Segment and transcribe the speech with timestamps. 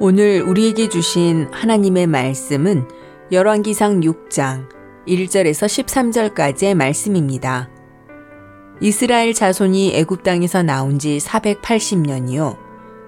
[0.00, 2.86] 오늘 우리에게 주신 하나님의 말씀은
[3.32, 4.68] 열왕기상 6장
[5.08, 7.68] 1절에서 13절까지의 말씀입니다.
[8.80, 12.56] 이스라엘 자손이 애굽 땅에서 나온 지 480년이요.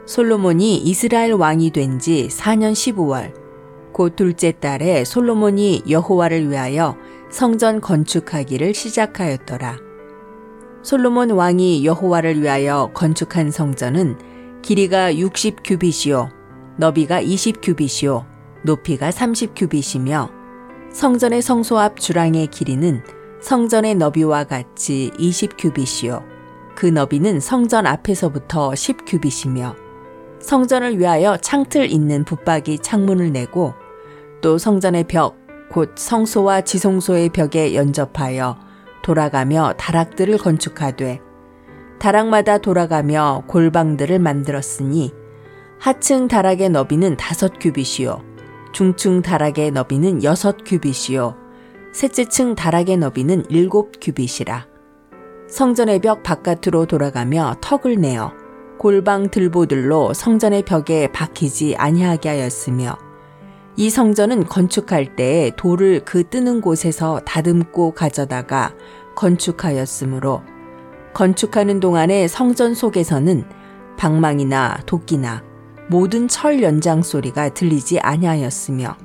[0.04, 3.34] 솔로몬이 이스라엘 왕이 된 지 4년 15월
[3.92, 6.96] 곧 둘째 달에 솔로몬이 여호와를 위하여
[7.30, 9.78] 성전 건축하기를 시작하였더라.
[10.82, 14.18] 솔로몬 왕이 여호와를 위하여 건축한 성전은
[14.62, 16.39] 길이가 60 규빗이요
[16.80, 18.24] 너비가 20규빗이요
[18.62, 20.30] 높이가 30규빗이며
[20.90, 23.04] 성전의 성소 앞 주랑의 길이는
[23.42, 26.24] 성전의 너비와 같이 20규빗이요
[26.74, 29.76] 그 너비는 성전 앞에서부터 10규빗이며
[30.40, 33.74] 성전을 위하여 창틀 있는 붙박이 창문을 내고
[34.40, 35.38] 또 성전의 벽
[35.70, 38.58] 곧 성소와 지성소의 벽에 연접하여
[39.02, 41.20] 돌아가며 다락들을 건축하되
[42.00, 45.19] 다락마다 돌아가며 골방들을 만들었으니
[45.80, 48.22] 하층 다락의 너비는 다섯 규빗이요.
[48.72, 51.34] 중층 다락의 너비는 여섯 규빗이요.
[51.94, 54.66] 셋째 층 다락의 너비는 일곱 규빗이라.
[55.48, 58.34] 성전의 벽 바깥으로 돌아가며 턱을 내어
[58.78, 62.98] 골방 들보들로 성전의 벽에 박히지 아니하게 하였으며
[63.76, 68.74] 이 성전은 건축할 때에 돌을 그 뜨는 곳에서 다듬고 가져다가
[69.16, 70.42] 건축하였으므로
[71.14, 73.44] 건축하는 동안에 성전 속에서는
[73.96, 75.49] 방망이나 도끼나
[75.90, 78.96] 모든 철 연장 소리가 들리지 아니하였으며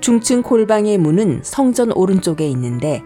[0.00, 3.02] 중층 골방의 문은 성전 오른쪽에 있는데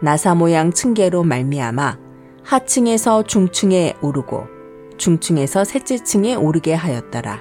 [0.00, 1.98] 나사 모양 층계로 말미암아
[2.42, 4.46] 하층에서 중층에 오르고
[4.96, 7.40] 중층에서 셋째 층에 오르게 하였더라.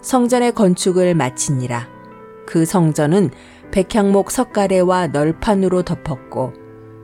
[0.00, 1.86] 성전의 건축을 마치니라.
[2.46, 3.30] 그 성전은
[3.70, 6.54] 백향목 석가래와 널판으로 덮었고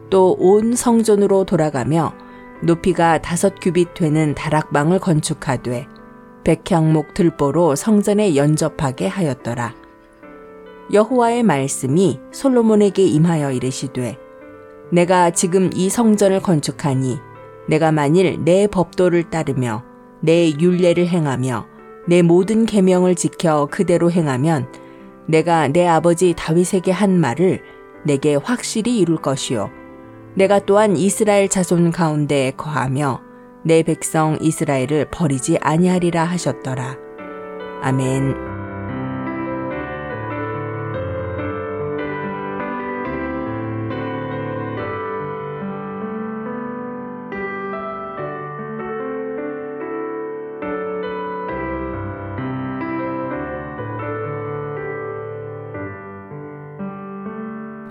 [0.08, 2.14] 또 온 성전으로 돌아가며
[2.62, 5.86] 높이가 다섯 규빗 되는 다락방을 건축하되
[6.47, 9.74] 백향목 들보로 성전에 연접하게 하였더라.
[10.92, 14.17] 여호와의 말씀이 솔로몬에게 임하여 이르시되
[14.92, 17.18] 내가 지금 이 성전을 건축하니
[17.67, 19.83] 내가 만일 내 법도를 따르며
[20.20, 21.67] 내 율례를 행하며
[22.07, 24.68] 내 모든 계명을 지켜 그대로 행하면
[25.27, 27.61] 내가 내 아버지 다윗에게 한 말을
[28.05, 29.68] 내게 확실히 이룰 것이요
[30.34, 33.26] 내가 또한 이스라엘 자손 가운데 거하며
[33.66, 36.96] 내 백성 이스라엘을 버리지 아니하리라 하셨더라.
[37.82, 38.36] 아멘.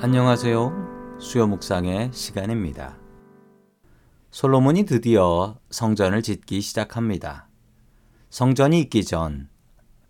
[0.01, 1.17] 안녕하세요.
[1.19, 3.04] 수요 묵상의 시간입니다.
[4.31, 7.47] 솔로몬이 드디어 성전을 짓기 시작합니다.
[8.29, 9.49] 성전이 있기 전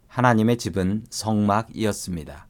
[0.07, 2.47] 하나님의 집은 성막이었습니다.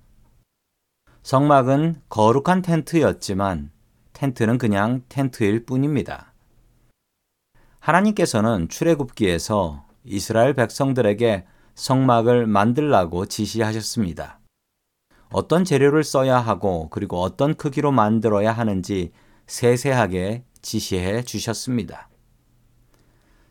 [1.23, 3.71] 성막은 거룩한 텐트였지만
[4.13, 6.33] 텐트는 그냥 텐트일 뿐입니다.
[7.79, 11.45] 하나님께서는 출애굽기에서 이스라엘 백성들에게
[11.75, 14.39] 성막을 만들라고 지시하셨습니다.
[15.31, 19.11] 어떤 재료를 써야 하고 그리고 어떤 크기로 만들어야 하는지
[19.47, 22.09] 세세하게 지시해 주셨습니다.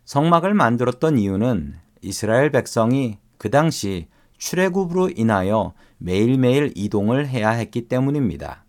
[0.04, 8.64] 성막을 만들었던 이유는 이스라엘 백성이 그 당시 출애굽으로 인하여 매일매일 이동을 해야 했기 때문입니다.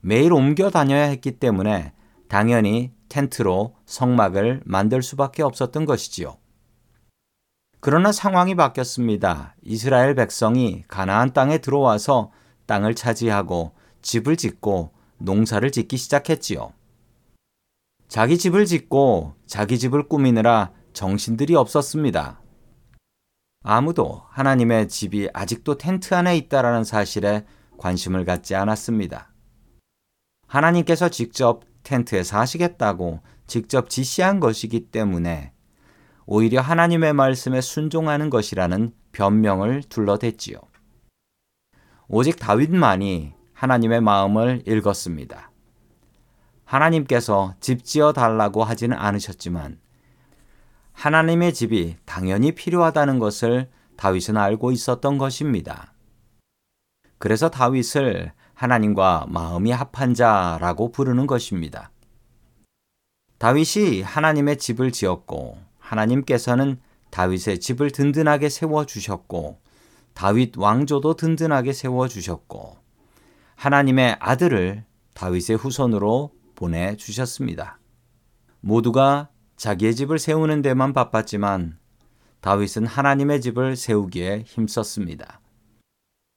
[0.00, 1.92] 매일 옮겨 다녀야 했기 때문에
[2.28, 6.36] 당연히 텐트로 성막을 만들 수밖에 없었던 것이지요.
[7.78, 9.54] 그러나 상황이 바뀌었습니다.
[9.62, 12.32] 이스라엘 백성이 가나안 땅에 들어와서
[12.66, 16.72] 땅을 차지하고 집을 짓고 농사를 짓기 시작했지요.
[18.12, 22.42] 자기 집을 짓고 자기 집을 꾸미느라 정신들이 없었습니다.
[23.64, 27.46] 아무도 하나님의 집이 아직도 텐트 안에 있다라는 사실에
[27.78, 29.32] 관심을 갖지 않았습니다.
[30.46, 35.54] 하나님께서 직접 텐트에 사시겠다고 직접 지시한 것이기 때문에
[36.26, 40.58] 오히려 하나님의 말씀에 순종하는 것이라는 변명을 둘러댔지요.
[42.08, 45.51] 오직 다윗만이 하나님의 마음을 읽었습니다.
[46.64, 49.78] 하나님께서 집 지어 달라고 하지는 않으셨지만
[50.92, 55.92] 하나님의 집이 당연히 필요하다는 것을 다윗은 알고 있었던 것입니다.
[57.18, 61.90] 그래서 다윗을 하나님과 마음이 합한 자라고 부르는 것입니다.
[63.38, 66.80] 다윗이 하나님의 집을 지었고 하나님께서는
[67.10, 69.58] 다윗의 집을 든든하게 세워 주셨고
[70.14, 72.76] 다윗 왕조도 든든하게 세워 주셨고
[73.56, 74.84] 하나님의 아들을
[75.14, 76.32] 다윗의 후손으로
[76.62, 77.80] 보내주셨습니다.
[78.60, 81.78] 모두가 자기의 집을 세우는 데만 바빴지만
[82.40, 85.40] 다윗은 하나님의 집을 세우기에 힘썼습니다.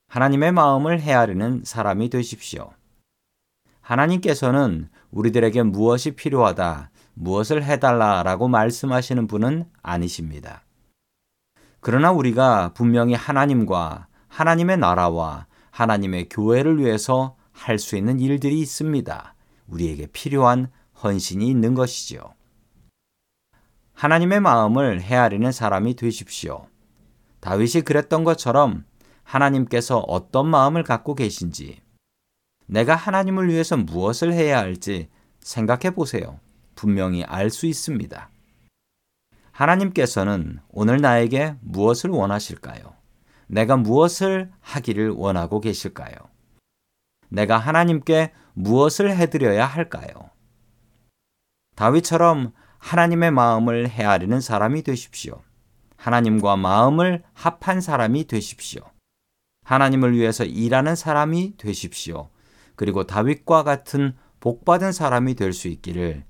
[0.08, 2.70] 하나님의 마음을 헤아리는 사람이 되십시오.
[3.80, 10.62] 하나님께서는 우리들에게 무엇이 필요하다, 무엇을 해달라 라고 말씀하시는 분은 아니십니다.
[11.80, 19.35] 그러나 우리가 분명히 하나님과 하나님의 나라와 하나님의 교회를 위해서 할 수 있는 일들이 있습니다.
[19.68, 20.70] 우리에게 필요한
[21.02, 22.34] 헌신이 있는 것이지요.
[23.94, 26.66] 하나님의 마음을 헤아리는 사람이 되십시오.
[27.40, 28.84] 다윗이 그랬던 것처럼
[29.22, 31.80] 하나님께서 어떤 마음을 갖고 계신지,
[32.66, 35.08] 내가 하나님을 위해서 무엇을 해야 할지
[35.40, 36.40] 생각해 보세요.
[36.74, 38.30] 분명히 알 수 있습니다.
[39.52, 42.94] 하나님께서는 오늘 나에게 무엇을 원하실까요?
[43.46, 46.14] 내가 무엇을 하기를 원하고 계실까요?
[47.28, 50.30] 내가 하나님께 무엇을 해드려야 할까요?
[51.74, 55.42] 다윗처럼 하나님의 마음을 헤아리는 사람이 되십시오.
[55.96, 58.82] 하나님과 마음을 합한 사람이 되십시오.
[59.64, 62.30] 하나님을 위해서 일하는 사람이 되십시오.
[62.76, 66.24] 그리고 다윗과 같은 복받은 사람이 될 수 있기를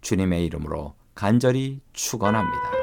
[0.00, 2.79] 주님의 이름으로 간절히 축원합니다.